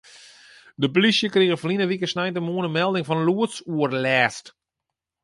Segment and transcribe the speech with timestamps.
[0.81, 4.45] De plysje krige ferline wike sneintemoarn in melding fan lûdsoerlêst.